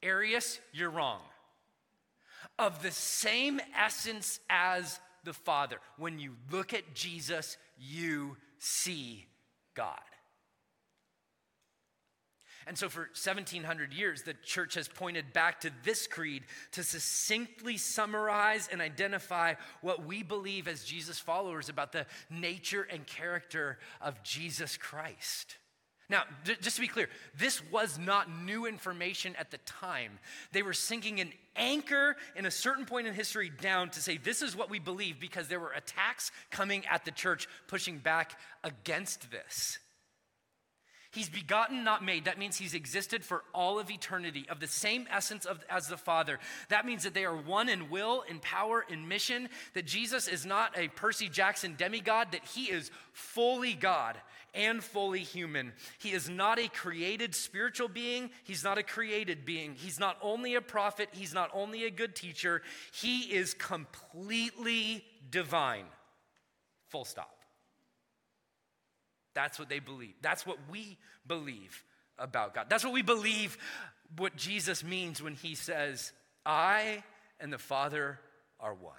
[0.02, 1.20] Arius, you're wrong.
[2.58, 5.78] Of the same essence as the Father.
[5.96, 9.26] When you look at Jesus, you see
[9.74, 9.98] God.
[12.66, 17.76] And so, for 1700 years, the church has pointed back to this creed to succinctly
[17.76, 24.22] summarize and identify what we believe as Jesus followers about the nature and character of
[24.22, 25.56] Jesus Christ.
[26.12, 27.08] Now, just to be clear,
[27.38, 30.18] this was not new information at the time.
[30.52, 34.42] They were sinking an anchor in a certain point in history down to say, this
[34.42, 39.30] is what we believe because there were attacks coming at the church pushing back against
[39.30, 39.78] this.
[41.12, 42.24] He's begotten, not made.
[42.24, 45.98] That means he's existed for all of eternity, of the same essence of, as the
[45.98, 46.38] Father.
[46.70, 49.50] That means that they are one in will, in power, in mission.
[49.74, 54.16] That Jesus is not a Percy Jackson demigod, that he is fully God
[54.54, 55.74] and fully human.
[55.98, 59.74] He is not a created spiritual being, he's not a created being.
[59.74, 65.84] He's not only a prophet, he's not only a good teacher, he is completely divine.
[66.88, 67.41] Full stop.
[69.34, 70.14] That's what they believe.
[70.20, 71.84] That's what we believe
[72.18, 72.66] about God.
[72.68, 73.58] That's what we believe
[74.16, 76.12] what Jesus means when he says,
[76.44, 77.02] I
[77.40, 78.18] and the Father
[78.60, 78.94] are one.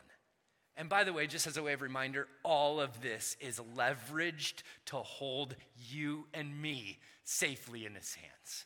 [0.75, 4.63] And by the way, just as a way of reminder, all of this is leveraged
[4.87, 5.55] to hold
[5.89, 8.65] you and me safely in his hands.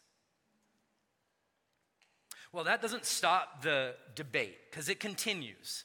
[2.54, 5.84] Well, that doesn't stop the debate because it continues.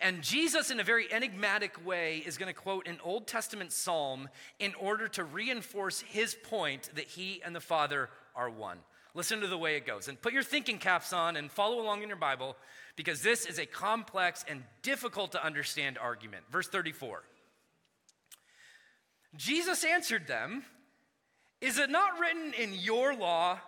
[0.00, 4.28] And Jesus, in a very enigmatic way, is going to quote an Old Testament psalm
[4.58, 8.78] in order to reinforce his point that he and the Father are one.
[9.14, 10.08] Listen to the way it goes.
[10.08, 12.56] And put your thinking caps on and follow along in your Bible
[12.96, 16.44] because this is a complex and difficult to understand argument.
[16.50, 17.22] Verse 34
[19.34, 20.64] Jesus answered them,
[21.60, 23.58] Is it not written in your law,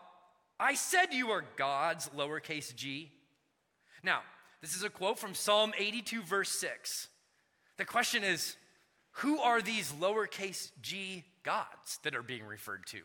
[0.61, 3.13] I said you are gods, lowercase g?
[4.03, 4.21] Now,
[4.61, 7.09] this is a quote from Psalm 82, verse 6.
[7.77, 8.57] The question is
[9.13, 13.01] who are these lowercase g gods that are being referred to?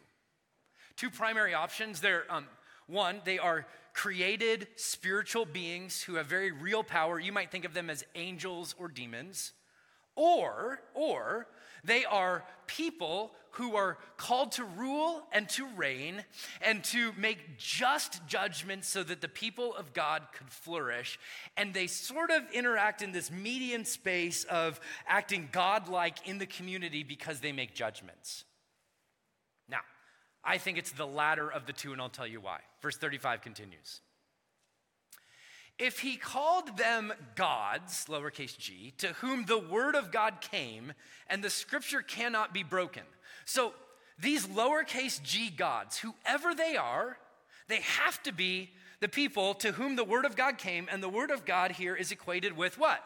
[0.95, 2.01] Two primary options.
[2.01, 2.47] They're um,
[2.88, 7.20] one, they are created spiritual beings who have very real power.
[7.20, 9.54] You might think of them as angels or demons.
[10.16, 11.47] Or, or
[11.84, 16.24] they are people who are called to rule and to reign
[16.62, 21.20] and to make just judgments so that the people of God could flourish.
[21.56, 27.04] And they sort of interact in this median space of acting godlike in the community
[27.04, 28.44] because they make judgments.
[29.70, 29.82] Now,
[30.44, 32.60] I think it's the latter of the two, and I'll tell you why.
[32.82, 34.02] Verse 35 continues.
[35.80, 40.93] If he called them gods, lowercase g, to whom the word of God came,
[41.28, 43.03] and the scripture cannot be broken.
[43.45, 43.74] So
[44.19, 47.17] these lowercase g gods, whoever they are,
[47.67, 48.69] they have to be
[48.99, 51.95] the people to whom the word of God came, and the word of God here
[51.95, 53.03] is equated with what?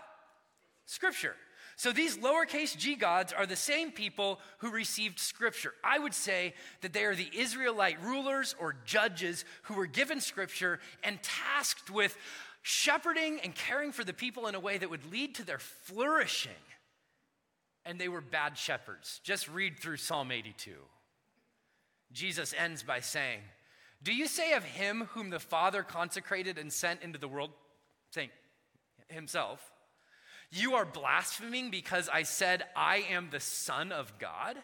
[0.86, 1.36] Scripture.
[1.78, 5.74] So these lowercase g gods are the same people who received scripture.
[5.84, 10.80] I would say that they are the Israelite rulers or judges who were given scripture
[11.04, 12.18] and tasked with
[12.68, 16.52] shepherding and caring for the people in a way that would lead to their flourishing.
[17.86, 19.22] And they were bad shepherds.
[19.24, 20.72] Just read through Psalm 82.
[22.12, 23.40] Jesus ends by saying,
[24.04, 27.52] Do you say of him whom the Father consecrated and sent into the world,
[28.12, 28.32] saying
[29.08, 29.72] himself,
[30.52, 34.58] you are blaspheming because I said, I am the Son of God?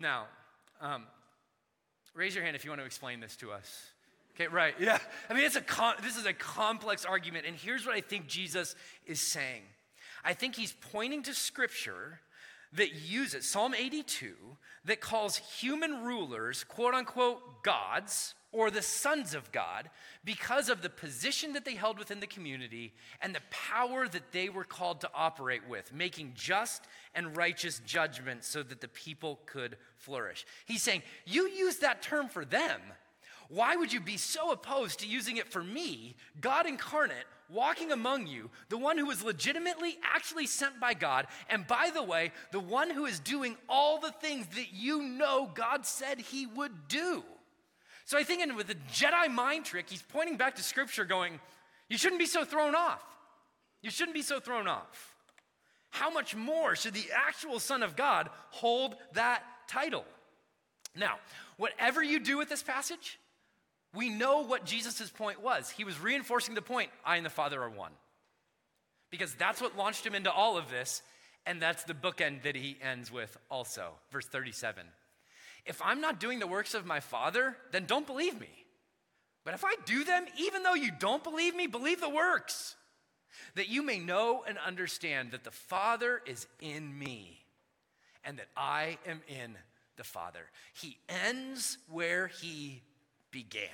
[0.00, 0.24] Now,
[0.80, 1.04] um,
[2.14, 3.90] raise your hand if you want to explain this to us.
[4.34, 4.74] Okay, right.
[4.80, 4.98] Yeah.
[5.30, 7.46] I mean, it's a com- this is a complex argument.
[7.46, 8.74] And here's what I think Jesus
[9.06, 9.62] is saying
[10.24, 12.20] I think he's pointing to scripture
[12.72, 14.34] that uses, Psalm 82,
[14.86, 19.90] that calls human rulers, quote unquote, gods or the sons of God
[20.24, 24.48] because of the position that they held within the community and the power that they
[24.48, 29.76] were called to operate with, making just and righteous judgments so that the people could
[29.96, 30.46] flourish.
[30.66, 32.80] He's saying, You use that term for them.
[33.48, 38.26] Why would you be so opposed to using it for me, God incarnate, walking among
[38.26, 42.60] you, the one who was legitimately actually sent by God, and by the way, the
[42.60, 47.22] one who is doing all the things that you know God said he would do?
[48.06, 51.40] So I think in, with the Jedi mind trick, he's pointing back to scripture, going,
[51.88, 53.02] You shouldn't be so thrown off.
[53.82, 55.14] You shouldn't be so thrown off.
[55.90, 60.04] How much more should the actual Son of God hold that title?
[60.96, 61.18] Now,
[61.56, 63.18] whatever you do with this passage,
[63.94, 65.70] we know what Jesus' point was.
[65.70, 67.92] He was reinforcing the point I and the Father are one.
[69.10, 71.02] Because that's what launched him into all of this,
[71.46, 73.92] and that's the bookend that he ends with also.
[74.10, 74.84] Verse 37.
[75.66, 78.50] If I'm not doing the works of my Father, then don't believe me.
[79.44, 82.76] But if I do them, even though you don't believe me, believe the works,
[83.54, 87.44] that you may know and understand that the Father is in me
[88.24, 89.56] and that I am in
[89.96, 90.46] the Father.
[90.72, 92.82] He ends where he
[93.34, 93.68] began.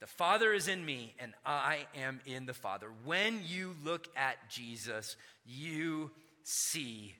[0.00, 2.88] The Father is in me, and I am in the Father.
[3.04, 6.10] When you look at Jesus, you
[6.44, 7.14] see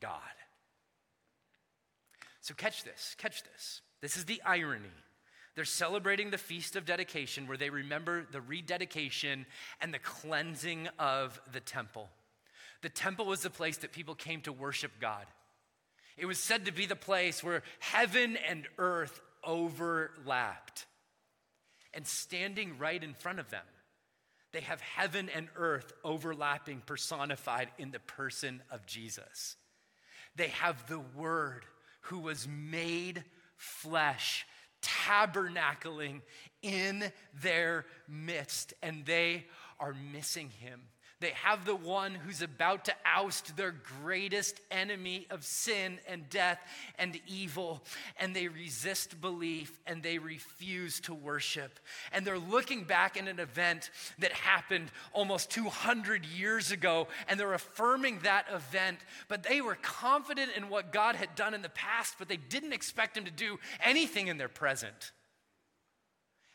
[0.00, 0.10] God.
[2.40, 3.80] So, catch this, catch this.
[4.00, 4.88] This is the irony.
[5.54, 9.46] They're celebrating the Feast of Dedication where they remember the rededication
[9.80, 12.08] and the cleansing of the temple.
[12.82, 15.26] The temple was the place that people came to worship God.
[16.16, 20.86] It was said to be the place where heaven and earth overlapped.
[21.94, 23.64] And standing right in front of them,
[24.52, 29.56] they have heaven and earth overlapping, personified in the person of Jesus.
[30.36, 31.64] They have the Word
[32.02, 33.24] who was made
[33.56, 34.46] flesh,
[34.82, 36.20] tabernacling
[36.62, 37.10] in
[37.42, 39.46] their midst, and they
[39.80, 40.80] are missing him.
[41.20, 46.60] They have the one who's about to oust their greatest enemy of sin and death
[46.96, 47.82] and evil,
[48.20, 51.80] and they resist belief and they refuse to worship.
[52.12, 53.90] And they're looking back at an event
[54.20, 60.52] that happened almost 200 years ago, and they're affirming that event, but they were confident
[60.56, 63.58] in what God had done in the past, but they didn't expect Him to do
[63.82, 65.12] anything in their present.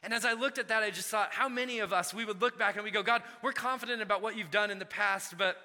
[0.03, 2.41] And as I looked at that, I just thought, how many of us, we would
[2.41, 5.37] look back and we go, God, we're confident about what you've done in the past,
[5.37, 5.57] but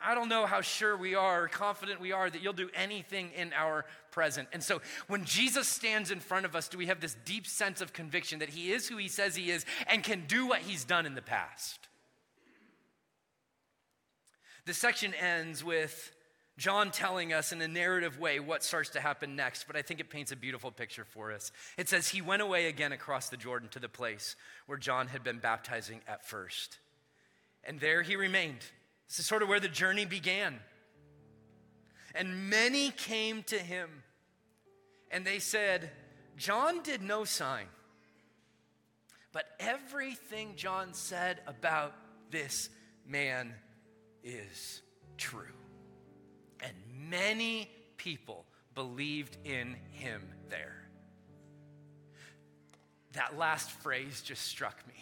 [0.00, 3.52] I don't know how sure we are, confident we are that you'll do anything in
[3.54, 4.48] our present.
[4.52, 7.80] And so when Jesus stands in front of us, do we have this deep sense
[7.80, 10.84] of conviction that he is who he says he is and can do what he's
[10.84, 11.88] done in the past?
[14.66, 16.12] The section ends with
[16.58, 20.00] John telling us in a narrative way what starts to happen next, but I think
[20.00, 21.52] it paints a beautiful picture for us.
[21.76, 25.22] It says, He went away again across the Jordan to the place where John had
[25.22, 26.78] been baptizing at first.
[27.62, 28.60] And there he remained.
[29.08, 30.60] This is sort of where the journey began.
[32.14, 33.90] And many came to him,
[35.10, 35.90] and they said,
[36.38, 37.66] John did no sign,
[39.32, 41.92] but everything John said about
[42.30, 42.70] this
[43.06, 43.52] man
[44.24, 44.80] is
[45.18, 45.52] true.
[47.10, 48.44] Many people
[48.74, 50.88] believed in him there.
[53.12, 54.94] That last phrase just struck me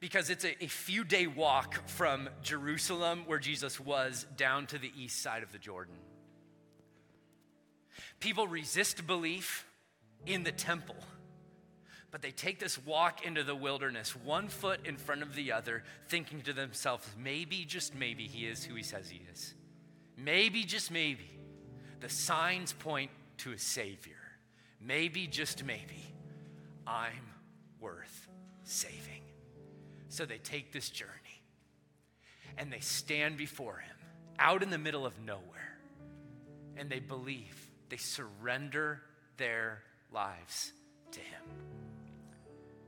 [0.00, 4.92] because it's a, a, few day walk from Jerusalem, where Jesus was, down to the
[4.96, 5.94] east side of the Jordan.
[8.20, 9.66] People resist belief
[10.26, 10.96] in the temple.
[12.10, 15.82] But they take this walk into the wilderness, one foot in front of the other,
[16.08, 19.54] thinking to themselves, maybe, just maybe, he is who he says he is.
[20.16, 21.30] Maybe, just maybe,
[22.00, 24.14] the signs point to a Savior.
[24.80, 26.04] Maybe, just maybe,
[26.86, 27.32] I'm
[27.80, 28.28] worth
[28.64, 29.22] saving.
[30.08, 31.10] So they take this journey
[32.56, 33.96] and they stand before him
[34.38, 35.78] out in the middle of nowhere
[36.76, 39.02] and they believe, they surrender
[39.36, 40.72] their lives
[41.12, 41.42] to him.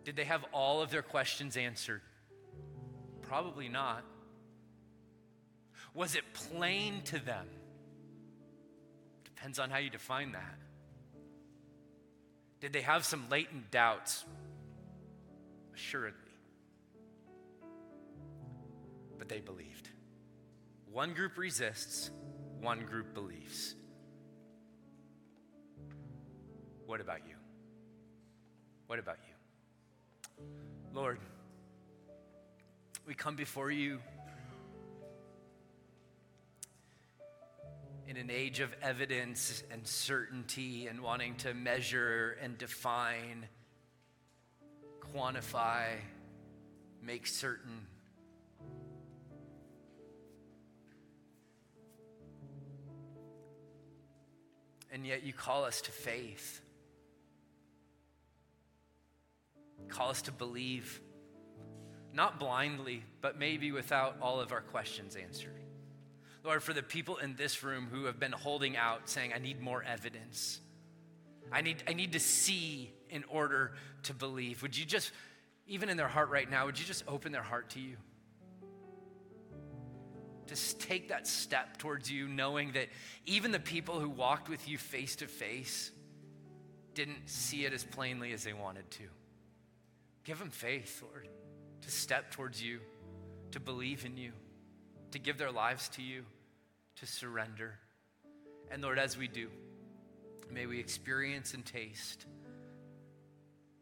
[0.05, 2.03] Did they have all of their questions answered?
[3.23, 4.05] Probably not.
[5.99, 7.45] Was it plain to them?
[9.25, 10.55] Depends on how you define that.
[12.61, 14.25] Did they have some latent doubts?
[15.75, 16.21] Assuredly.
[19.19, 19.89] But they believed.
[20.93, 22.13] One group resists,
[22.61, 23.75] one group believes.
[26.87, 27.35] What about you?
[28.87, 30.45] What about you?
[30.95, 31.19] Lord,
[33.05, 33.99] we come before you
[38.09, 43.47] in an age of evidence and certainty and wanting to measure and define,
[45.15, 45.85] quantify,
[47.03, 47.87] make certain.
[54.91, 56.63] And yet you call us to faith.
[59.89, 61.03] Call us to believe,
[62.15, 65.58] not blindly, but maybe without all of our questions answered.
[66.45, 69.61] Lord, for the people in this room who have been holding out, saying, I need
[69.61, 70.61] more evidence.
[71.51, 73.73] I need, I need to see in order
[74.05, 74.63] to believe.
[74.63, 75.13] Would you just,
[75.67, 77.97] even in their heart right now, would you just open their heart to you?
[80.47, 82.89] Just take that step towards you, knowing that
[83.27, 85.91] even the people who walked with you face to face
[86.95, 89.05] didn't see it as plainly as they wanted to.
[90.25, 91.29] Give them faith, Lord,
[91.83, 92.81] to step towards you,
[93.51, 94.33] to believe in you
[95.13, 96.25] to give their lives to you,
[96.97, 97.79] to surrender.
[98.71, 99.49] And Lord, as we do,
[100.51, 102.27] may we experience and taste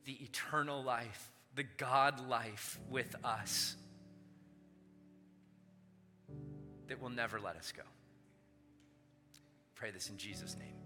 [0.05, 3.77] the eternal life, the God life with us
[6.89, 7.83] that will never let us go.
[9.74, 10.86] Pray this in Jesus' name.